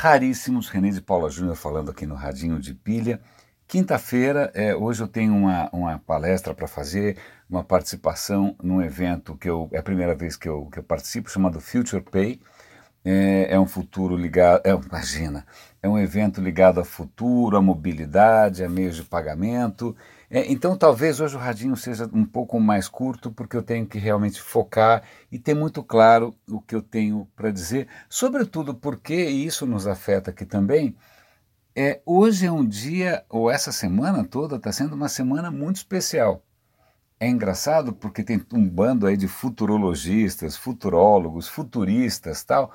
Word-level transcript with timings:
raríssimos. 0.00 0.68
René 0.68 0.90
de 0.90 1.02
Paula 1.02 1.28
Júnior 1.28 1.56
falando 1.56 1.90
aqui 1.90 2.06
no 2.06 2.14
Radinho 2.14 2.60
de 2.60 2.72
Pilha. 2.72 3.20
Quinta-feira, 3.66 4.48
é, 4.54 4.72
hoje 4.72 5.02
eu 5.02 5.08
tenho 5.08 5.34
uma, 5.34 5.68
uma 5.72 5.98
palestra 5.98 6.54
para 6.54 6.68
fazer, 6.68 7.18
uma 7.50 7.64
participação 7.64 8.54
num 8.62 8.80
evento 8.80 9.36
que 9.36 9.50
eu, 9.50 9.68
é 9.72 9.78
a 9.78 9.82
primeira 9.82 10.14
vez 10.14 10.36
que 10.36 10.48
eu, 10.48 10.66
que 10.66 10.78
eu 10.78 10.84
participo, 10.84 11.28
chamado 11.28 11.60
Future 11.60 12.00
Pay. 12.00 12.40
É, 13.10 13.54
é 13.54 13.58
um 13.58 13.66
futuro 13.66 14.14
ligado, 14.14 14.60
é, 14.66 14.70
imagina, 14.70 15.46
é 15.82 15.88
um 15.88 15.98
evento 15.98 16.42
ligado 16.42 16.78
a 16.78 16.84
futuro, 16.84 17.56
a 17.56 17.62
mobilidade, 17.62 18.62
a 18.62 18.68
meios 18.68 18.96
de 18.96 19.02
pagamento. 19.02 19.96
É, 20.28 20.52
então, 20.52 20.76
talvez 20.76 21.18
hoje 21.18 21.34
o 21.34 21.38
radinho 21.38 21.74
seja 21.74 22.06
um 22.12 22.26
pouco 22.26 22.60
mais 22.60 22.86
curto, 22.86 23.30
porque 23.32 23.56
eu 23.56 23.62
tenho 23.62 23.86
que 23.86 23.96
realmente 23.98 24.42
focar 24.42 25.02
e 25.32 25.38
ter 25.38 25.54
muito 25.54 25.82
claro 25.82 26.36
o 26.46 26.60
que 26.60 26.74
eu 26.74 26.82
tenho 26.82 27.26
para 27.34 27.50
dizer, 27.50 27.88
sobretudo 28.10 28.74
porque, 28.74 29.14
e 29.14 29.46
isso 29.46 29.64
nos 29.64 29.86
afeta 29.86 30.30
aqui 30.30 30.44
também, 30.44 30.94
é, 31.74 32.02
hoje 32.04 32.44
é 32.44 32.52
um 32.52 32.66
dia, 32.66 33.24
ou 33.30 33.50
essa 33.50 33.72
semana 33.72 34.22
toda, 34.22 34.56
está 34.56 34.70
sendo 34.70 34.94
uma 34.94 35.08
semana 35.08 35.50
muito 35.50 35.76
especial. 35.76 36.42
É 37.20 37.28
engraçado 37.28 37.92
porque 37.92 38.22
tem 38.22 38.40
um 38.52 38.68
bando 38.68 39.06
aí 39.06 39.16
de 39.16 39.26
futurologistas, 39.26 40.56
futurólogos, 40.56 41.48
futuristas 41.48 42.44
tal, 42.44 42.72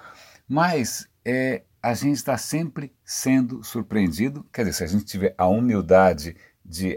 mas 0.48 1.08
é, 1.24 1.64
a 1.82 1.94
gente 1.94 2.18
está 2.18 2.38
sempre 2.38 2.94
sendo 3.06 3.64
surpreendido. 3.64 4.46
Quer 4.52 4.64
dizer, 4.64 4.74
se 4.74 4.84
a 4.84 4.88
gente 4.88 5.06
tiver 5.06 5.34
a 5.38 5.48
humildade 5.48 6.36
de, 6.64 6.96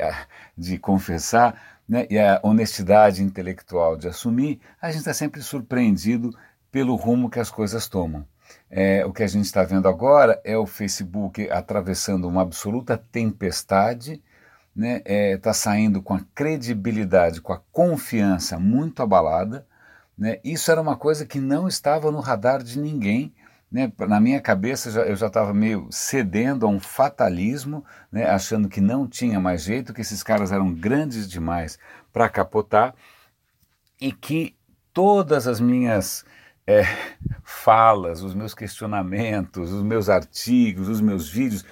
de 0.57 0.79
confessar 0.79 1.81
né, 1.89 2.07
e 2.11 2.19
a 2.19 2.41
honestidade 2.43 3.23
intelectual 3.23 3.97
de 3.97 4.09
assumir, 4.09 4.61
a 4.81 4.89
gente 4.89 5.01
está 5.01 5.15
sempre 5.15 5.41
surpreendido 5.41 6.37
pelo 6.71 6.95
rumo 6.97 7.31
que 7.31 7.39
as 7.39 7.51
coisas 7.51 7.89
tomam. 7.89 8.27
É, 8.71 9.05
o 9.05 9.13
que 9.13 9.23
a 9.23 9.27
gente 9.27 9.45
está 9.45 9.63
vendo 9.63 9.89
agora 9.89 10.41
é 10.45 10.57
o 10.57 10.67
Facebook 10.67 11.49
atravessando 11.51 12.29
uma 12.29 12.43
absoluta 12.43 12.97
tempestade, 12.97 14.23
está 14.77 14.81
né, 14.81 15.03
é, 15.05 15.37
tá 15.39 15.53
saindo 15.53 16.03
com 16.03 16.15
a 16.15 16.21
credibilidade, 16.35 17.41
com 17.41 17.53
a 17.53 17.61
confiança 17.73 18.59
muito 18.59 19.03
abalada. 19.03 19.67
Né, 20.17 20.39
isso 20.45 20.71
era 20.71 20.81
uma 20.81 20.97
coisa 20.97 21.27
que 21.27 21.41
não 21.41 21.67
estava 21.67 22.11
no 22.11 22.21
radar 22.21 22.63
de 22.63 22.79
ninguém 22.79 23.35
né, 23.71 23.93
na 23.99 24.21
minha 24.21 24.41
cabeça 24.41 24.89
eu 25.03 25.17
já 25.17 25.27
estava 25.27 25.53
meio 25.53 25.89
cedendo 25.91 26.67
a 26.67 26.69
um 26.69 26.79
fatalismo, 26.79 27.85
né, 28.11 28.25
achando 28.25 28.69
que 28.69 28.81
não 28.81 29.07
tinha 29.09 29.41
mais 29.41 29.63
jeito, 29.63 29.93
que 29.93 30.01
esses 30.01 30.23
caras 30.23 30.53
eram 30.53 30.73
grandes 30.73 31.29
demais 31.29 31.79
para 32.13 32.29
capotar 32.29 32.95
e 34.01 34.13
que 34.13 34.55
todas 34.93 35.47
as 35.47 35.61
minhas 35.61 36.25
é, 36.67 36.85
falas, 37.43 38.23
os 38.23 38.35
meus 38.35 38.55
questionamentos, 38.55 39.73
os 39.73 39.83
meus 39.83 40.09
artigos, 40.09 40.89
os 40.89 41.01
meus 41.01 41.29
vídeos 41.29 41.65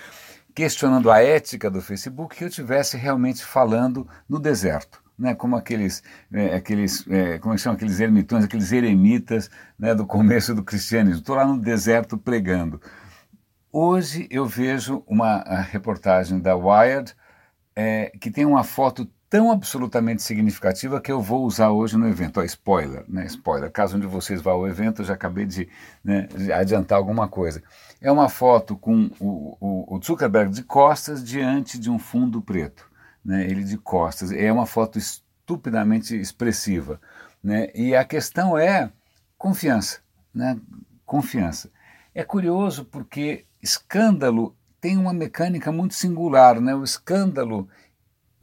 questionando 0.54 1.10
a 1.10 1.20
ética 1.20 1.70
do 1.70 1.82
Facebook, 1.82 2.36
que 2.36 2.44
eu 2.44 2.50
tivesse 2.50 2.96
realmente 2.96 3.44
falando 3.44 4.08
no 4.28 4.38
deserto 4.38 5.04
né, 5.18 5.34
como 5.34 5.56
aqueles, 5.56 6.02
é, 6.32 6.56
aqueles 6.56 7.06
é, 7.08 7.38
como 7.38 7.54
é 7.54 7.58
são 7.58 7.72
aqueles 7.72 8.00
ermitões, 8.00 8.44
aqueles 8.44 8.72
eremitas 8.72 9.50
né, 9.78 9.94
do 9.94 10.06
começo 10.06 10.54
do 10.54 10.62
cristianismo. 10.62 11.20
Estou 11.20 11.36
lá 11.36 11.46
no 11.46 11.58
deserto 11.60 12.18
pregando. 12.18 12.80
Hoje 13.72 14.28
eu 14.30 14.46
vejo 14.46 15.02
uma 15.06 15.42
reportagem 15.62 16.40
da 16.40 16.54
Wired 16.54 17.14
é, 17.74 18.12
que 18.20 18.30
tem 18.30 18.44
uma 18.44 18.62
foto 18.62 19.08
tão 19.34 19.50
absolutamente 19.50 20.22
significativa 20.22 21.00
que 21.00 21.10
eu 21.10 21.20
vou 21.20 21.44
usar 21.44 21.72
hoje 21.72 21.96
no 21.96 22.06
evento. 22.06 22.38
Ó, 22.38 22.44
spoiler, 22.44 23.02
né? 23.08 23.26
Spoiler. 23.26 23.68
Caso 23.68 23.96
um 23.96 24.00
de 24.00 24.06
vocês 24.06 24.40
vá 24.40 24.52
ao 24.52 24.68
evento, 24.68 25.02
eu 25.02 25.06
já 25.06 25.14
acabei 25.14 25.44
de, 25.44 25.68
né, 26.04 26.28
de 26.36 26.52
adiantar 26.52 26.96
alguma 26.96 27.26
coisa. 27.26 27.60
É 28.00 28.12
uma 28.12 28.28
foto 28.28 28.76
com 28.76 29.10
o, 29.18 29.56
o, 29.60 29.96
o 29.96 30.00
Zuckerberg 30.00 30.52
de 30.52 30.62
costas 30.62 31.24
diante 31.24 31.80
de 31.80 31.90
um 31.90 31.98
fundo 31.98 32.40
preto 32.40 32.88
né, 33.24 33.42
ele 33.44 33.64
de 33.64 33.76
costas. 33.76 34.30
É 34.30 34.52
uma 34.52 34.66
foto 34.66 34.98
estupidamente 34.98 36.14
expressiva. 36.14 37.00
Né? 37.42 37.72
E 37.74 37.96
a 37.96 38.04
questão 38.04 38.56
é 38.56 38.88
confiança. 39.36 39.98
Né? 40.32 40.56
Confiança. 41.04 41.72
É 42.14 42.22
curioso 42.22 42.84
porque 42.84 43.46
escândalo 43.60 44.54
tem 44.80 44.96
uma 44.96 45.12
mecânica 45.12 45.72
muito 45.72 45.94
singular. 45.94 46.60
Né? 46.60 46.72
O 46.72 46.84
escândalo, 46.84 47.68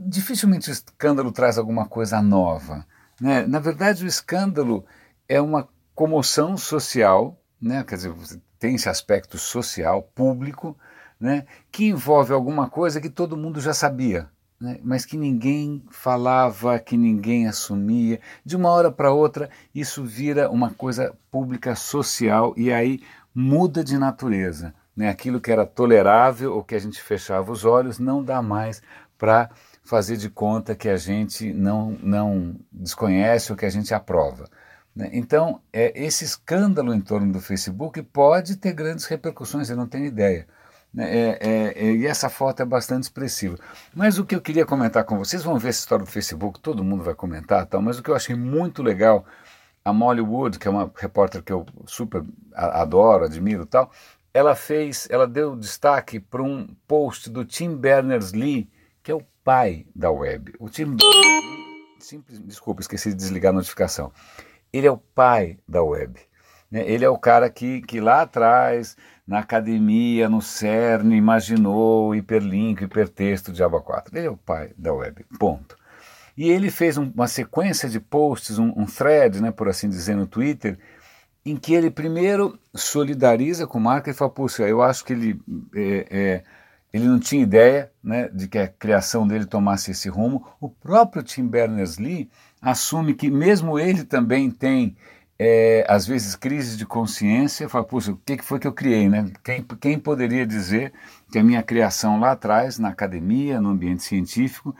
dificilmente 0.07 0.69
o 0.69 0.73
escândalo 0.73 1.31
traz 1.31 1.57
alguma 1.57 1.87
coisa 1.87 2.21
nova. 2.21 2.85
Né? 3.19 3.45
Na 3.45 3.59
verdade, 3.59 4.03
o 4.03 4.07
escândalo 4.07 4.85
é 5.27 5.39
uma 5.39 5.67
comoção 5.93 6.57
social, 6.57 7.39
né? 7.61 7.83
quer 7.83 7.95
dizer, 7.95 8.13
tem 8.59 8.75
esse 8.75 8.89
aspecto 8.89 9.37
social, 9.37 10.03
público, 10.15 10.77
né? 11.19 11.45
que 11.71 11.85
envolve 11.85 12.33
alguma 12.33 12.69
coisa 12.69 12.99
que 12.99 13.09
todo 13.09 13.37
mundo 13.37 13.61
já 13.61 13.73
sabia 13.73 14.29
né, 14.61 14.79
mas 14.83 15.03
que 15.03 15.17
ninguém 15.17 15.83
falava, 15.89 16.77
que 16.77 16.95
ninguém 16.95 17.47
assumia. 17.47 18.21
De 18.45 18.55
uma 18.55 18.69
hora 18.69 18.91
para 18.91 19.11
outra, 19.11 19.49
isso 19.73 20.05
vira 20.05 20.51
uma 20.51 20.69
coisa 20.69 21.15
pública 21.31 21.75
social 21.75 22.53
e 22.55 22.71
aí 22.71 23.01
muda 23.33 23.83
de 23.83 23.97
natureza. 23.97 24.73
Né? 24.95 25.09
Aquilo 25.09 25.41
que 25.41 25.51
era 25.51 25.65
tolerável 25.65 26.53
ou 26.53 26.63
que 26.63 26.75
a 26.75 26.79
gente 26.79 27.01
fechava 27.01 27.51
os 27.51 27.65
olhos 27.65 27.97
não 27.97 28.23
dá 28.23 28.41
mais 28.41 28.83
para 29.17 29.49
fazer 29.91 30.15
de 30.15 30.29
conta 30.29 30.73
que 30.73 30.87
a 30.87 30.95
gente 30.95 31.51
não, 31.51 31.91
não 32.01 32.55
desconhece 32.71 33.51
ou 33.51 33.57
que 33.57 33.65
a 33.65 33.69
gente 33.69 33.93
aprova. 33.93 34.45
Né? 34.95 35.09
Então, 35.11 35.59
é, 35.73 35.91
esse 36.01 36.23
escândalo 36.23 36.93
em 36.93 37.01
torno 37.01 37.33
do 37.33 37.41
Facebook 37.41 38.01
pode 38.03 38.55
ter 38.55 38.71
grandes 38.71 39.03
repercussões, 39.03 39.69
eu 39.69 39.75
não 39.75 39.85
tenho 39.85 40.05
ideia. 40.05 40.47
Né, 40.93 41.13
é, 41.13 41.39
é, 41.41 41.73
é, 41.75 41.91
e 41.91 42.07
essa 42.07 42.29
foto 42.29 42.61
é 42.61 42.65
bastante 42.65 43.03
expressiva. 43.03 43.57
Mas 43.93 44.17
o 44.17 44.23
que 44.25 44.33
eu 44.33 44.39
queria 44.39 44.65
comentar 44.65 45.03
com 45.03 45.17
vocês, 45.17 45.43
vão 45.43 45.59
ver 45.59 45.69
essa 45.69 45.79
história 45.79 46.05
do 46.05 46.11
Facebook, 46.11 46.61
todo 46.61 46.85
mundo 46.85 47.03
vai 47.03 47.13
comentar, 47.13 47.65
tal, 47.65 47.81
mas 47.81 47.99
o 47.99 48.03
que 48.03 48.09
eu 48.09 48.15
achei 48.15 48.33
muito 48.33 48.81
legal, 48.81 49.25
a 49.83 49.91
Molly 49.91 50.21
Wood, 50.21 50.57
que 50.57 50.69
é 50.69 50.71
uma 50.71 50.89
repórter 50.95 51.43
que 51.43 51.51
eu 51.51 51.65
super 51.85 52.23
adoro, 52.53 53.25
admiro 53.25 53.65
tal, 53.65 53.91
ela 54.33 54.55
fez, 54.55 55.05
ela 55.11 55.27
deu 55.27 55.53
destaque 55.53 56.17
para 56.17 56.41
um 56.41 56.65
post 56.87 57.29
do 57.29 57.43
Tim 57.43 57.75
Berners-Lee, 57.75 58.69
que 59.03 59.11
é 59.11 59.15
o 59.15 59.23
pai 59.43 59.85
da 59.95 60.11
web. 60.11 60.53
O 60.59 60.69
Tim 60.69 60.95
Berners-Lee, 60.95 62.45
desculpa, 62.45 62.81
esqueci 62.81 63.09
de 63.09 63.15
desligar 63.15 63.51
a 63.51 63.55
notificação. 63.55 64.11
Ele 64.71 64.87
é 64.87 64.91
o 64.91 64.97
pai 64.97 65.57
da 65.67 65.83
web. 65.83 66.19
Né? 66.69 66.89
Ele 66.89 67.03
é 67.03 67.09
o 67.09 67.17
cara 67.17 67.49
que, 67.49 67.81
que 67.81 67.99
lá 67.99 68.21
atrás 68.21 68.95
na 69.27 69.39
academia, 69.39 70.27
no 70.27 70.41
CERN, 70.41 71.15
imaginou 71.15 72.15
hiperlink, 72.15 72.83
hipertexto 72.83 73.51
Aba 73.63 73.81
4. 73.81 74.17
Ele 74.17 74.27
é 74.27 74.29
o 74.29 74.37
pai 74.37 74.73
da 74.77 74.93
web, 74.93 75.25
ponto. 75.39 75.75
E 76.35 76.49
ele 76.49 76.69
fez 76.69 76.97
um, 76.97 77.11
uma 77.13 77.27
sequência 77.27 77.87
de 77.87 77.99
posts, 77.99 78.57
um, 78.57 78.73
um, 78.75 78.85
thread, 78.85 79.41
né, 79.41 79.51
por 79.51 79.69
assim 79.69 79.89
dizer, 79.89 80.15
no 80.15 80.25
Twitter, 80.25 80.77
em 81.45 81.55
que 81.55 81.73
ele 81.73 81.91
primeiro 81.91 82.57
solidariza 82.73 83.67
com 83.67 83.77
o 83.77 83.81
marca 83.81 84.09
e 84.09 84.13
fala, 84.13 84.31
puxa, 84.31 84.67
eu 84.67 84.81
acho 84.81 85.03
que 85.03 85.13
ele, 85.13 85.41
é, 85.75 86.07
é, 86.09 86.43
ele 86.93 87.05
não 87.05 87.19
tinha 87.19 87.43
ideia 87.43 87.91
né, 88.03 88.27
de 88.29 88.47
que 88.47 88.57
a 88.57 88.67
criação 88.67 89.27
dele 89.27 89.45
tomasse 89.45 89.91
esse 89.91 90.09
rumo. 90.09 90.45
O 90.59 90.69
próprio 90.69 91.23
Tim 91.23 91.47
Berners-Lee 91.47 92.29
assume 92.61 93.13
que 93.13 93.29
mesmo 93.29 93.79
ele 93.79 94.03
também 94.03 94.51
tem 94.51 94.95
é, 95.43 95.83
às 95.89 96.05
vezes, 96.05 96.35
crise 96.35 96.77
de 96.77 96.85
consciência, 96.85 97.67
fala, 97.67 97.83
puxa, 97.83 98.11
o 98.11 98.17
que, 98.17 98.43
foi 98.43 98.59
que 98.59 98.67
eu 98.67 98.71
criei, 98.71 99.09
né? 99.09 99.31
Quem, 99.43 99.63
quem 99.63 99.97
poderia 99.97 100.45
dizer 100.45 100.93
que 101.31 101.39
a 101.39 101.43
minha 101.43 101.63
criação 101.63 102.19
lá 102.19 102.33
atrás, 102.33 102.77
na 102.77 102.89
academia, 102.89 103.59
no 103.59 103.69
ambiente 103.69 104.03
científico, 104.03 104.75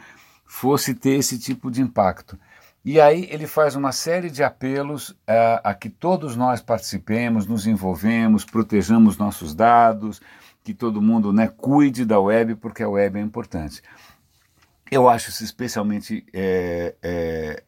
fosse 0.46 0.94
ter 0.94 1.18
esse 1.18 1.40
tipo 1.40 1.72
de 1.72 1.82
impacto? 1.82 2.38
E 2.86 3.02
aí 3.02 3.28
ele 3.32 3.48
faz 3.48 3.76
uma 3.76 3.92
série 3.92 4.30
de 4.30 4.44
apelos 4.44 5.16
a, 5.26 5.72
a 5.72 5.74
que 5.74 5.90
todos 5.90 6.36
nós 6.36 6.62
participemos, 6.62 7.48
nos 7.48 7.66
envolvemos, 7.66 8.46
protejamos 8.46 9.18
nossos 9.18 9.56
dados, 9.56 10.22
que 10.63 10.74
todo 10.74 11.02
mundo 11.02 11.34
né, 11.34 11.48
cuide 11.48 12.06
da 12.06 12.19
web, 12.19 12.56
porque 12.56 12.84
a 12.84 12.90
web 12.90 13.18
é 13.18 13.22
importante. 13.22 13.81
Eu 14.90 15.08
acho 15.08 15.30
isso 15.30 15.44
especialmente 15.44 16.25
é, 16.34 16.96
é, 17.02 17.63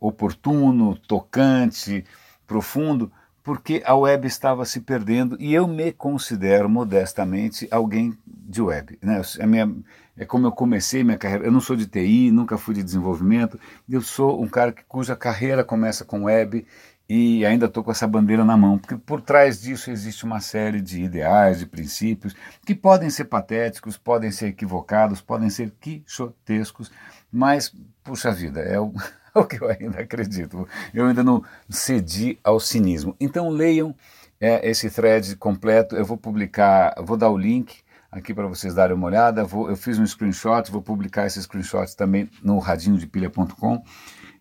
oportuno, 0.00 0.96
tocante, 0.96 2.04
profundo, 2.46 3.10
porque 3.42 3.82
a 3.84 3.94
web 3.94 4.26
estava 4.26 4.64
se 4.64 4.80
perdendo 4.80 5.36
e 5.40 5.54
eu 5.54 5.66
me 5.66 5.90
considero 5.92 6.68
modestamente 6.68 7.66
alguém 7.70 8.16
de 8.26 8.62
web. 8.62 8.98
Né? 9.02 9.20
Minha, 9.46 9.74
é 10.16 10.24
como 10.24 10.46
eu 10.46 10.52
comecei 10.52 11.04
minha 11.04 11.16
carreira. 11.16 11.46
Eu 11.46 11.52
não 11.52 11.60
sou 11.60 11.76
de 11.76 11.86
TI, 11.86 12.30
nunca 12.30 12.58
fui 12.58 12.74
de 12.74 12.82
desenvolvimento. 12.82 13.58
Eu 13.88 14.02
sou 14.02 14.42
um 14.42 14.48
cara 14.48 14.72
que, 14.72 14.82
cuja 14.84 15.16
carreira 15.16 15.64
começa 15.64 16.04
com 16.04 16.24
web 16.24 16.66
e 17.08 17.46
ainda 17.46 17.66
estou 17.66 17.82
com 17.82 17.90
essa 17.90 18.06
bandeira 18.06 18.44
na 18.44 18.56
mão, 18.56 18.78
porque 18.78 18.96
por 18.96 19.22
trás 19.22 19.62
disso 19.62 19.90
existe 19.90 20.24
uma 20.24 20.40
série 20.40 20.80
de 20.80 21.02
ideais, 21.02 21.60
de 21.60 21.66
princípios 21.66 22.36
que 22.66 22.74
podem 22.74 23.08
ser 23.08 23.24
patéticos, 23.24 23.96
podem 23.96 24.30
ser 24.30 24.48
equivocados, 24.48 25.20
podem 25.20 25.48
ser 25.48 25.72
quixotescos, 25.80 26.90
mas, 27.32 27.74
puxa 28.04 28.30
vida, 28.30 28.60
é 28.60 28.78
o, 28.78 28.92
o 29.34 29.44
que 29.44 29.62
eu 29.62 29.68
ainda 29.68 30.00
acredito. 30.00 30.68
Eu 30.92 31.06
ainda 31.06 31.22
não 31.22 31.42
cedi 31.68 32.38
ao 32.44 32.60
cinismo. 32.60 33.16
Então 33.18 33.48
leiam 33.48 33.94
é 34.40 34.68
esse 34.68 34.90
thread 34.90 35.36
completo. 35.36 35.96
Eu 35.96 36.04
vou 36.04 36.16
publicar, 36.16 36.94
vou 37.02 37.16
dar 37.16 37.30
o 37.30 37.38
link 37.38 37.78
aqui 38.10 38.32
para 38.32 38.46
vocês 38.46 38.74
darem 38.74 38.96
uma 38.96 39.06
olhada. 39.06 39.44
Vou, 39.44 39.68
eu 39.68 39.76
fiz 39.76 39.98
um 39.98 40.06
screenshot, 40.06 40.70
vou 40.70 40.82
publicar 40.82 41.26
esse 41.26 41.42
screenshot 41.42 41.96
também 41.96 42.28
no 42.42 42.58
radinhodepilha.com. 42.58 43.82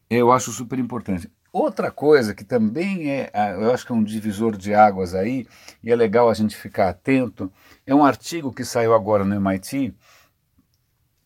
Eu 0.09 0.31
acho 0.31 0.51
super 0.51 0.79
importante. 0.79 1.29
Outra 1.59 1.89
coisa 1.89 2.35
que 2.35 2.43
também 2.43 3.09
é, 3.09 3.31
eu 3.55 3.73
acho 3.73 3.83
que 3.83 3.91
é 3.91 3.95
um 3.95 4.03
divisor 4.03 4.55
de 4.55 4.75
águas 4.75 5.15
aí, 5.15 5.47
e 5.83 5.91
é 5.91 5.95
legal 5.95 6.29
a 6.29 6.33
gente 6.35 6.55
ficar 6.55 6.87
atento, 6.87 7.51
é 7.83 7.95
um 7.95 8.05
artigo 8.05 8.53
que 8.53 8.63
saiu 8.63 8.93
agora 8.93 9.25
no 9.25 9.33
MIT 9.33 9.91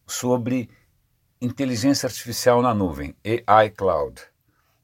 sobre 0.08 0.70
inteligência 1.42 2.08
artificial 2.08 2.62
na 2.62 2.74
nuvem, 2.74 3.14
AI 3.46 3.72
Cloud. 3.72 4.22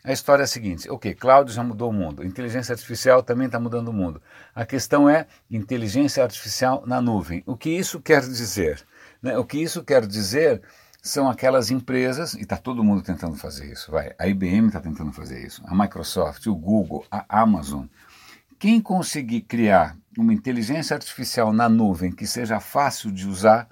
A 0.03 0.11
história 0.11 0.43
é 0.43 0.43
a 0.43 0.47
seguinte: 0.47 0.89
ok, 0.89 1.15
cloud 1.15 1.49
já 1.49 1.63
mudou 1.63 1.91
o 1.91 1.93
mundo, 1.93 2.25
inteligência 2.25 2.73
artificial 2.73 3.23
também 3.23 3.45
está 3.45 3.57
mudando 3.57 3.87
o 3.87 3.93
mundo. 3.93 4.21
A 4.53 4.65
questão 4.65 5.09
é 5.09 5.27
inteligência 5.49 6.23
artificial 6.23 6.83
na 6.85 6.99
nuvem. 6.99 7.41
O 7.45 7.55
que 7.55 7.69
isso 7.69 8.01
quer 8.01 8.19
dizer? 8.19 8.85
Né? 9.21 9.37
O 9.37 9.45
que 9.45 9.63
isso 9.63 9.81
quer 9.81 10.05
dizer 10.05 10.61
são 11.07 11.29
aquelas 11.29 11.71
empresas, 11.71 12.33
e 12.33 12.41
está 12.41 12.57
todo 12.57 12.83
mundo 12.83 13.01
tentando 13.01 13.35
fazer 13.35 13.71
isso, 13.71 13.91
vai. 13.91 14.13
A 14.19 14.27
IBM 14.27 14.67
está 14.67 14.79
tentando 14.79 15.11
fazer 15.11 15.45
isso, 15.45 15.63
a 15.65 15.75
Microsoft, 15.75 16.45
o 16.47 16.55
Google, 16.55 17.05
a 17.09 17.25
Amazon. 17.29 17.85
Quem 18.59 18.81
conseguir 18.81 19.41
criar 19.41 19.95
uma 20.17 20.33
inteligência 20.33 20.95
artificial 20.95 21.53
na 21.53 21.69
nuvem 21.69 22.11
que 22.11 22.25
seja 22.25 22.59
fácil 22.59 23.11
de 23.11 23.27
usar, 23.27 23.69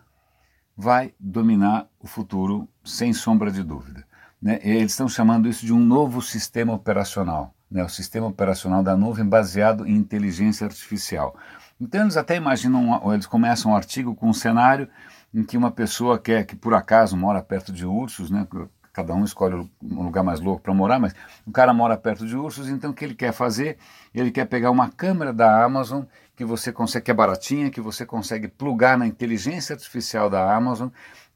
vai 0.77 1.13
dominar 1.19 1.87
o 1.99 2.07
futuro 2.07 2.69
sem 2.83 3.13
sombra 3.13 3.51
de 3.51 3.63
dúvida. 3.63 4.05
Né? 4.41 4.59
Eles 4.61 4.91
estão 4.91 5.07
chamando 5.07 5.49
isso 5.49 5.65
de 5.65 5.73
um 5.73 5.79
novo 5.79 6.21
sistema 6.21 6.73
operacional, 6.73 7.53
né? 7.69 7.83
o 7.83 7.89
sistema 7.89 8.27
operacional 8.27 8.83
da 8.83 8.95
nuvem 8.95 9.25
baseado 9.25 9.87
em 9.87 9.95
inteligência 9.95 10.65
artificial. 10.65 11.35
Então 11.79 12.01
eles 12.01 12.17
até 12.17 12.35
imaginam, 12.35 13.01
eles 13.13 13.25
começam 13.25 13.71
um 13.71 13.75
artigo 13.75 14.15
com 14.15 14.29
um 14.29 14.33
cenário 14.33 14.87
em 15.35 15.43
que 15.43 15.57
uma 15.57 15.69
pessoa 15.69 16.17
quer 16.17 16.45
que 16.45 16.55
por 16.55 16.73
acaso 16.73 17.17
mora 17.17 17.43
perto 17.43 17.73
de 17.73 17.85
ursos, 17.85 18.31
né? 18.31 18.47
cada 18.93 19.13
um 19.13 19.25
escolhe 19.25 19.69
um 19.83 20.03
lugar 20.03 20.23
mais 20.23 20.39
louco 20.39 20.61
para 20.61 20.73
morar, 20.73 20.97
mas 20.97 21.13
o 21.45 21.51
cara 21.51 21.73
mora 21.73 21.97
perto 21.97 22.25
de 22.25 22.37
ursos, 22.37 22.69
então 22.69 22.91
o 22.91 22.93
que 22.93 23.03
ele 23.03 23.13
quer 23.13 23.33
fazer? 23.33 23.77
Ele 24.13 24.31
quer 24.31 24.45
pegar 24.45 24.71
uma 24.71 24.89
câmera 24.89 25.33
da 25.33 25.65
Amazon 25.65 26.03
que 26.33 26.45
você 26.45 26.71
consegue, 26.71 27.05
que 27.05 27.11
é 27.11 27.13
baratinha, 27.13 27.69
que 27.69 27.81
você 27.81 28.05
consegue 28.05 28.47
plugar 28.47 28.97
na 28.97 29.05
inteligência 29.05 29.73
artificial 29.73 30.29
da 30.29 30.55
Amazon 30.55 30.87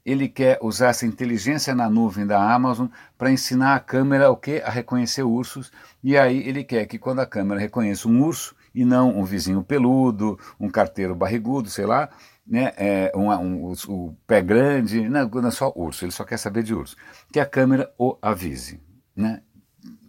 ele 0.04 0.28
quer 0.28 0.58
usar 0.62 0.88
essa 0.88 1.06
inteligência 1.06 1.74
na 1.74 1.90
nuvem 1.90 2.26
da 2.26 2.42
Amazon 2.54 2.88
para 3.18 3.30
ensinar 3.30 3.74
a 3.74 3.80
câmera 3.80 4.30
o 4.30 4.36
que? 4.36 4.62
A 4.62 4.70
reconhecer 4.70 5.22
ursos. 5.22 5.70
E 6.02 6.16
aí 6.16 6.38
ele 6.48 6.64
quer 6.64 6.86
que 6.86 6.98
quando 6.98 7.20
a 7.20 7.26
câmera 7.26 7.60
reconheça 7.60 8.08
um 8.08 8.22
urso 8.22 8.54
e 8.74 8.84
não 8.84 9.18
um 9.18 9.24
vizinho 9.24 9.62
peludo, 9.62 10.38
um 10.58 10.68
carteiro 10.68 11.14
barrigudo, 11.14 11.68
sei 11.68 11.86
lá, 11.86 12.08
né, 12.46 12.72
é, 12.76 13.12
um, 13.14 13.30
um, 13.30 13.72
o 13.88 14.16
pé 14.26 14.42
grande, 14.42 15.08
não, 15.08 15.28
não 15.28 15.48
é 15.48 15.52
só 15.52 15.72
urso, 15.74 16.04
ele 16.04 16.12
só 16.12 16.24
quer 16.24 16.36
saber 16.36 16.62
de 16.62 16.74
urso, 16.74 16.96
que 17.32 17.38
a 17.38 17.46
câmera 17.46 17.92
o 17.98 18.16
avise. 18.20 18.80
Né? 19.14 19.42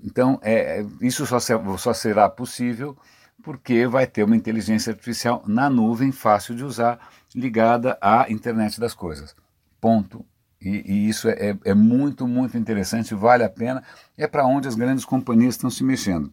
Então, 0.03 0.39
é, 0.41 0.83
isso 1.01 1.25
só, 1.25 1.39
só 1.39 1.93
será 1.93 2.29
possível 2.29 2.97
porque 3.41 3.87
vai 3.87 4.05
ter 4.05 4.23
uma 4.23 4.35
inteligência 4.35 4.91
artificial 4.91 5.43
na 5.47 5.69
nuvem, 5.69 6.11
fácil 6.11 6.55
de 6.55 6.63
usar, 6.63 6.99
ligada 7.35 7.97
à 8.01 8.25
internet 8.29 8.79
das 8.79 8.93
coisas. 8.93 9.35
Ponto. 9.79 10.25
E, 10.61 10.93
e 10.93 11.09
isso 11.09 11.27
é, 11.27 11.49
é, 11.49 11.57
é 11.65 11.73
muito, 11.73 12.27
muito 12.27 12.57
interessante, 12.57 13.15
vale 13.15 13.43
a 13.43 13.49
pena. 13.49 13.83
É 14.15 14.27
para 14.27 14.45
onde 14.45 14.67
as 14.67 14.75
grandes 14.75 15.03
companhias 15.03 15.55
estão 15.55 15.69
se 15.69 15.83
mexendo. 15.83 16.31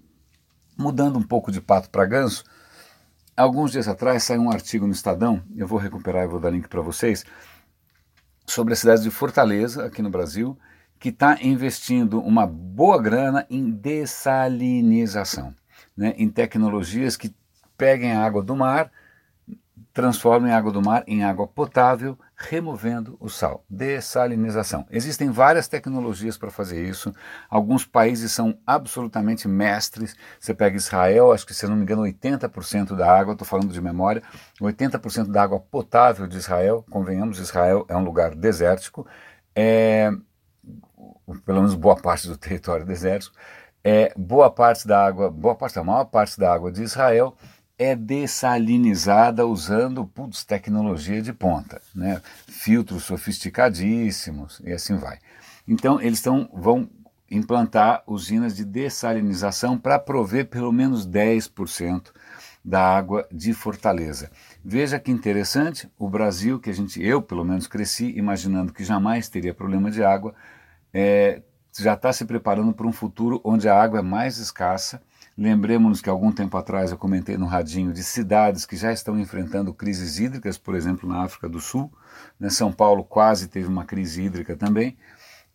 Mudando 0.78 1.18
um 1.18 1.22
pouco 1.22 1.50
de 1.50 1.60
pato 1.60 1.90
para 1.90 2.06
ganso, 2.06 2.44
alguns 3.36 3.72
dias 3.72 3.88
atrás 3.88 4.22
saiu 4.22 4.42
um 4.42 4.50
artigo 4.50 4.86
no 4.86 4.92
Estadão, 4.92 5.42
eu 5.56 5.66
vou 5.66 5.78
recuperar 5.78 6.24
e 6.24 6.28
vou 6.28 6.38
dar 6.38 6.50
link 6.50 6.68
para 6.68 6.80
vocês, 6.80 7.24
sobre 8.46 8.72
a 8.72 8.76
cidade 8.76 9.02
de 9.02 9.10
Fortaleza, 9.10 9.84
aqui 9.84 10.00
no 10.00 10.08
Brasil, 10.08 10.56
que 10.98 11.08
está 11.08 11.36
investindo 11.42 12.20
uma 12.20 12.46
boa 12.46 13.02
grana 13.02 13.44
em 13.50 13.70
dessalinização, 13.70 15.54
né, 15.96 16.14
em 16.16 16.28
tecnologias 16.28 17.16
que 17.16 17.34
peguem 17.76 18.12
a 18.12 18.24
água 18.24 18.42
do 18.42 18.54
mar 18.54 18.90
transformam 19.92 20.52
a 20.52 20.56
água 20.56 20.70
do 20.70 20.80
mar 20.80 21.02
em 21.08 21.24
água 21.24 21.46
potável, 21.46 22.16
removendo 22.38 23.16
o 23.18 23.28
sal. 23.28 23.64
Dessalinização. 23.68 24.86
Existem 24.90 25.28
várias 25.28 25.66
tecnologias 25.66 26.38
para 26.38 26.50
fazer 26.50 26.88
isso. 26.88 27.12
Alguns 27.50 27.84
países 27.84 28.30
são 28.30 28.56
absolutamente 28.64 29.48
mestres. 29.48 30.14
Você 30.38 30.54
pega 30.54 30.76
Israel, 30.76 31.32
acho 31.32 31.44
que 31.44 31.52
se 31.52 31.66
não 31.66 31.74
me 31.74 31.82
engano, 31.82 32.02
80% 32.02 32.94
da 32.94 33.10
água, 33.10 33.32
estou 33.32 33.46
falando 33.46 33.72
de 33.72 33.80
memória, 33.80 34.22
80% 34.60 35.26
da 35.32 35.42
água 35.42 35.58
potável 35.58 36.28
de 36.28 36.36
Israel, 36.36 36.84
convenhamos, 36.88 37.40
Israel 37.40 37.84
é 37.88 37.96
um 37.96 38.04
lugar 38.04 38.36
desértico, 38.36 39.04
é, 39.54 40.12
pelo 41.44 41.60
menos 41.60 41.74
boa 41.74 41.96
parte 41.96 42.28
do 42.28 42.36
território 42.38 42.86
desértico, 42.86 43.34
é, 43.82 44.12
boa 44.16 44.50
parte 44.50 44.86
da 44.86 45.04
água, 45.04 45.28
boa 45.28 45.56
parte, 45.56 45.78
a 45.78 45.84
maior 45.84 46.04
parte 46.04 46.38
da 46.38 46.52
água 46.52 46.70
de 46.70 46.82
Israel 46.82 47.36
é 47.78 47.94
dessalinizada 47.94 49.46
usando 49.46 50.04
putz, 50.04 50.44
tecnologia 50.44 51.22
de 51.22 51.32
ponta, 51.32 51.80
né? 51.94 52.20
filtros 52.48 53.04
sofisticadíssimos 53.04 54.60
e 54.64 54.72
assim 54.72 54.96
vai. 54.96 55.18
Então 55.66 56.00
eles 56.00 56.20
tão, 56.20 56.50
vão 56.52 56.90
implantar 57.30 58.02
usinas 58.06 58.56
de 58.56 58.64
dessalinização 58.64 59.78
para 59.78 59.98
prover 59.98 60.46
pelo 60.46 60.72
menos 60.72 61.06
10% 61.06 62.10
da 62.64 62.82
água 62.82 63.26
de 63.30 63.52
Fortaleza. 63.52 64.30
Veja 64.64 64.98
que 64.98 65.10
interessante, 65.10 65.88
o 65.98 66.08
Brasil, 66.08 66.58
que 66.58 66.70
a 66.70 66.74
gente, 66.74 67.02
eu 67.02 67.22
pelo 67.22 67.44
menos 67.44 67.66
cresci 67.66 68.16
imaginando 68.16 68.72
que 68.72 68.82
jamais 68.84 69.28
teria 69.28 69.54
problema 69.54 69.90
de 69.90 70.02
água, 70.02 70.34
é, 70.92 71.42
já 71.78 71.94
está 71.94 72.12
se 72.12 72.24
preparando 72.24 72.72
para 72.72 72.86
um 72.86 72.92
futuro 72.92 73.40
onde 73.44 73.68
a 73.68 73.80
água 73.80 74.00
é 74.00 74.02
mais 74.02 74.38
escassa 74.38 75.00
Lembremos-nos 75.38 76.00
que 76.00 76.10
algum 76.10 76.32
tempo 76.32 76.56
atrás 76.56 76.90
eu 76.90 76.98
comentei 76.98 77.36
no 77.36 77.46
radinho 77.46 77.92
de 77.92 78.02
cidades 78.02 78.66
que 78.66 78.76
já 78.76 78.92
estão 78.92 79.16
enfrentando 79.16 79.72
crises 79.72 80.18
hídricas, 80.18 80.58
por 80.58 80.74
exemplo, 80.74 81.08
na 81.08 81.22
África 81.22 81.48
do 81.48 81.60
Sul. 81.60 81.92
Né? 82.40 82.50
São 82.50 82.72
Paulo 82.72 83.04
quase 83.04 83.46
teve 83.46 83.68
uma 83.68 83.84
crise 83.84 84.20
hídrica 84.24 84.56
também. 84.56 84.98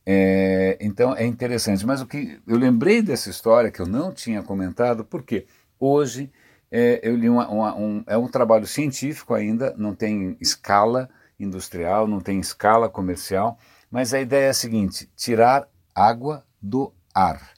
É, 0.05 0.77
então 0.79 1.13
é 1.13 1.25
interessante. 1.25 1.85
Mas 1.85 1.99
o 1.99 2.07
que 2.07 2.39
eu 2.47 2.55
lembrei 2.55 3.01
dessa 3.01 3.29
história 3.29 3.69
que 3.69 3.81
eu 3.81 3.85
não 3.85 4.13
tinha 4.13 4.41
comentado, 4.41 5.03
porque 5.03 5.47
hoje 5.77 6.31
é, 6.71 7.01
eu 7.03 7.17
li 7.17 7.29
uma, 7.29 7.49
uma, 7.49 7.75
um, 7.75 8.03
é 8.07 8.17
um 8.17 8.29
trabalho 8.29 8.65
científico 8.65 9.33
ainda, 9.33 9.75
não 9.77 9.93
tem 9.93 10.37
escala 10.39 11.09
industrial, 11.37 12.07
não 12.07 12.21
tem 12.21 12.39
escala 12.39 12.87
comercial, 12.87 13.59
mas 13.91 14.13
a 14.13 14.21
ideia 14.21 14.45
é 14.45 14.49
a 14.49 14.53
seguinte: 14.53 15.11
tirar 15.13 15.67
água 15.93 16.45
do 16.61 16.93
ar 17.13 17.52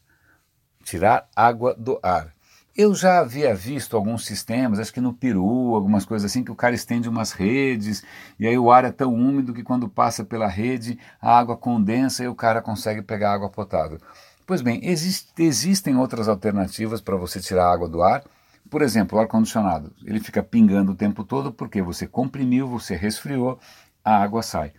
tirar 0.85 1.27
água 1.35 1.73
do 1.73 1.99
ar. 2.01 2.33
Eu 2.77 2.93
já 2.93 3.19
havia 3.19 3.55
visto 3.55 3.95
alguns 3.95 4.25
sistemas, 4.25 4.79
acho 4.79 4.93
que 4.93 5.01
no 5.01 5.13
Peru, 5.13 5.73
algumas 5.73 6.05
coisas 6.05 6.29
assim, 6.29 6.43
que 6.43 6.51
o 6.51 6.55
cara 6.55 6.75
estende 6.75 7.09
umas 7.09 7.31
redes 7.31 8.03
e 8.37 8.45
aí 8.45 8.57
o 8.57 8.69
ar 8.69 8.85
é 8.85 8.91
tão 8.91 9.13
úmido 9.13 9.53
que 9.53 9.63
quando 9.63 9.89
passa 9.89 10.23
pela 10.23 10.47
rede 10.47 10.99
a 11.21 11.37
água 11.37 11.57
condensa 11.57 12.23
e 12.23 12.27
o 12.27 12.35
cara 12.35 12.61
consegue 12.61 13.01
pegar 13.01 13.33
água 13.33 13.49
potável. 13.49 13.97
Pois 14.45 14.61
bem, 14.61 14.79
existe, 14.83 15.31
existem 15.41 15.95
outras 15.95 16.27
alternativas 16.27 17.01
para 17.01 17.15
você 17.15 17.39
tirar 17.39 17.71
água 17.71 17.87
do 17.87 18.03
ar. 18.03 18.23
Por 18.69 18.81
exemplo, 18.81 19.17
o 19.17 19.21
ar-condicionado. 19.21 19.93
Ele 20.03 20.19
fica 20.19 20.43
pingando 20.43 20.91
o 20.91 20.95
tempo 20.95 21.23
todo 21.23 21.51
porque 21.53 21.81
você 21.81 22.05
comprimiu, 22.05 22.67
você 22.67 22.95
resfriou, 22.95 23.57
a 24.03 24.21
água 24.21 24.43
sai. 24.43 24.73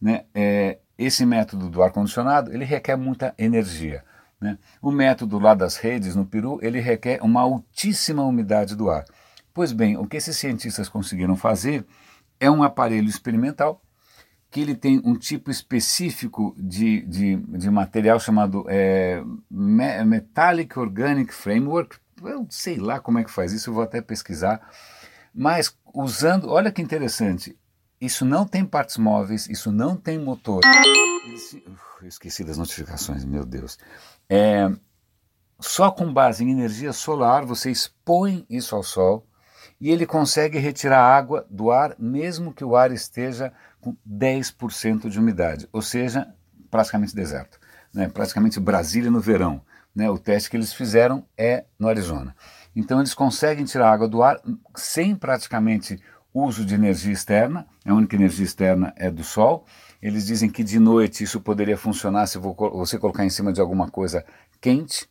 Né? 0.00 0.24
É, 0.32 0.78
esse 0.96 1.26
método 1.26 1.68
do 1.68 1.82
ar-condicionado 1.82 2.52
ele 2.52 2.64
requer 2.64 2.96
muita 2.96 3.34
energia. 3.36 4.04
Né? 4.40 4.58
O 4.80 4.90
método 4.90 5.38
lá 5.38 5.54
das 5.54 5.76
redes 5.76 6.16
no 6.16 6.24
Peru 6.24 6.58
ele 6.62 6.80
requer 6.80 7.20
uma 7.22 7.42
altíssima 7.42 8.22
umidade 8.22 8.74
do 8.74 8.88
ar. 8.88 9.04
Pois 9.52 9.72
bem, 9.72 9.96
o 9.96 10.06
que 10.06 10.16
esses 10.16 10.36
cientistas 10.36 10.88
conseguiram 10.88 11.36
fazer 11.36 11.84
é 12.38 12.50
um 12.50 12.62
aparelho 12.62 13.08
experimental 13.08 13.82
que 14.50 14.60
ele 14.60 14.74
tem 14.74 15.00
um 15.04 15.14
tipo 15.14 15.50
específico 15.50 16.54
de, 16.58 17.02
de, 17.02 17.36
de 17.36 17.70
material 17.70 18.18
chamado 18.18 18.64
é, 18.68 19.22
Metallic 19.50 20.76
Organic 20.78 21.32
Framework. 21.32 21.96
Eu 22.22 22.46
sei 22.50 22.76
lá 22.76 22.98
como 22.98 23.18
é 23.18 23.24
que 23.24 23.30
faz 23.30 23.52
isso, 23.52 23.70
eu 23.70 23.74
vou 23.74 23.82
até 23.82 24.00
pesquisar. 24.00 24.60
Mas 25.32 25.76
usando, 25.94 26.48
olha 26.48 26.72
que 26.72 26.82
interessante, 26.82 27.56
isso 28.00 28.24
não 28.24 28.46
tem 28.46 28.64
partes 28.64 28.96
móveis, 28.96 29.46
isso 29.48 29.70
não 29.70 29.94
tem 29.94 30.18
motor. 30.18 30.62
Esse, 31.34 31.62
uf, 31.66 32.06
esqueci 32.06 32.42
das 32.42 32.56
notificações, 32.56 33.24
meu 33.24 33.44
Deus. 33.44 33.78
É, 34.28 34.70
só 35.60 35.90
com 35.90 36.12
base 36.12 36.42
em 36.42 36.50
energia 36.50 36.92
solar 36.92 37.44
você 37.44 37.70
expõe 37.70 38.46
isso 38.48 38.74
ao 38.74 38.82
sol 38.82 39.26
e 39.78 39.90
ele 39.90 40.06
consegue 40.06 40.58
retirar 40.58 41.02
água 41.02 41.46
do 41.50 41.70
ar 41.70 41.94
mesmo 41.98 42.52
que 42.52 42.64
o 42.64 42.74
ar 42.74 42.90
esteja 42.90 43.52
com 43.80 43.96
10% 44.08 45.08
de 45.08 45.18
umidade, 45.18 45.68
ou 45.72 45.82
seja, 45.82 46.32
praticamente 46.70 47.14
deserto, 47.14 47.58
né? 47.92 48.08
praticamente 48.08 48.60
Brasília 48.60 49.10
no 49.10 49.20
verão. 49.20 49.60
Né? 49.94 50.08
O 50.08 50.18
teste 50.18 50.48
que 50.48 50.56
eles 50.56 50.72
fizeram 50.72 51.26
é 51.36 51.64
no 51.78 51.88
Arizona. 51.88 52.34
Então 52.74 53.00
eles 53.00 53.14
conseguem 53.14 53.64
tirar 53.64 53.90
água 53.90 54.08
do 54.08 54.22
ar 54.22 54.40
sem 54.76 55.16
praticamente 55.16 56.00
uso 56.32 56.64
de 56.64 56.74
energia 56.74 57.12
externa, 57.12 57.66
a 57.84 57.92
única 57.92 58.16
energia 58.16 58.44
externa 58.44 58.92
é 58.96 59.10
do 59.10 59.24
sol. 59.24 59.64
Eles 60.00 60.26
dizem 60.26 60.48
que 60.48 60.64
de 60.64 60.78
noite 60.78 61.24
isso 61.24 61.40
poderia 61.40 61.76
funcionar 61.76 62.26
se 62.26 62.38
você 62.38 62.98
colocar 62.98 63.24
em 63.24 63.30
cima 63.30 63.52
de 63.52 63.60
alguma 63.60 63.90
coisa 63.90 64.24
quente, 64.60 65.08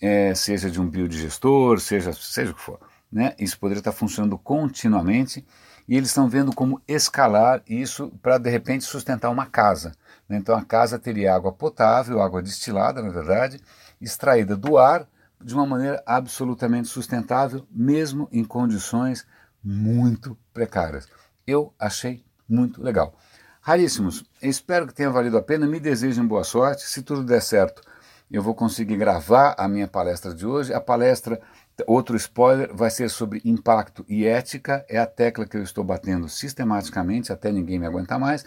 é, 0.00 0.34
seja 0.34 0.70
de 0.70 0.80
um 0.80 0.88
biodigestor, 0.88 1.80
seja, 1.80 2.12
seja 2.12 2.52
o 2.52 2.54
que 2.54 2.60
for. 2.60 2.78
Né? 3.10 3.34
Isso 3.38 3.58
poderia 3.58 3.80
estar 3.80 3.92
funcionando 3.92 4.38
continuamente 4.38 5.44
e 5.88 5.96
eles 5.96 6.10
estão 6.10 6.28
vendo 6.28 6.54
como 6.54 6.80
escalar 6.86 7.62
isso 7.68 8.12
para 8.22 8.38
de 8.38 8.48
repente 8.48 8.84
sustentar 8.84 9.30
uma 9.30 9.46
casa. 9.46 9.92
Né? 10.28 10.36
Então 10.36 10.56
a 10.56 10.64
casa 10.64 10.98
teria 10.98 11.34
água 11.34 11.52
potável, 11.52 12.22
água 12.22 12.40
destilada, 12.40 13.02
na 13.02 13.10
verdade, 13.10 13.60
extraída 14.00 14.56
do 14.56 14.78
ar 14.78 15.06
de 15.42 15.54
uma 15.54 15.66
maneira 15.66 16.02
absolutamente 16.06 16.86
sustentável, 16.86 17.66
mesmo 17.70 18.28
em 18.30 18.44
condições 18.44 19.26
muito 19.62 20.36
precárias. 20.52 21.08
Eu 21.46 21.74
achei 21.78 22.24
muito 22.48 22.82
legal. 22.82 23.14
Raríssimos, 23.60 24.24
espero 24.42 24.86
que 24.86 24.94
tenha 24.94 25.10
valido 25.10 25.36
a 25.36 25.42
pena, 25.42 25.66
me 25.66 25.78
desejem 25.78 26.26
boa 26.26 26.44
sorte. 26.44 26.82
Se 26.82 27.02
tudo 27.02 27.22
der 27.22 27.42
certo, 27.42 27.82
eu 28.30 28.42
vou 28.42 28.54
conseguir 28.54 28.96
gravar 28.96 29.54
a 29.58 29.68
minha 29.68 29.86
palestra 29.86 30.34
de 30.34 30.46
hoje. 30.46 30.72
A 30.72 30.80
palestra, 30.80 31.40
outro 31.86 32.16
spoiler, 32.16 32.74
vai 32.74 32.90
ser 32.90 33.10
sobre 33.10 33.42
impacto 33.44 34.04
e 34.08 34.24
ética. 34.24 34.84
É 34.88 34.98
a 34.98 35.06
tecla 35.06 35.46
que 35.46 35.56
eu 35.56 35.62
estou 35.62 35.84
batendo 35.84 36.28
sistematicamente 36.28 37.32
até 37.32 37.52
ninguém 37.52 37.78
me 37.78 37.86
aguentar 37.86 38.18
mais. 38.18 38.44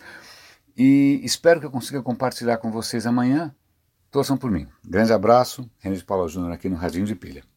E 0.75 1.21
espero 1.23 1.59
que 1.59 1.65
eu 1.65 1.71
consiga 1.71 2.01
compartilhar 2.01 2.57
com 2.57 2.71
vocês 2.71 3.05
amanhã. 3.05 3.53
Torçam 4.09 4.37
por 4.37 4.49
mim. 4.49 4.67
Grande 4.83 5.13
abraço, 5.13 5.69
René 5.79 5.95
de 5.95 6.03
Paula 6.03 6.27
Júnior 6.27 6.51
aqui 6.51 6.69
no 6.69 6.75
Radinho 6.75 7.05
de 7.05 7.15
Pilha. 7.15 7.52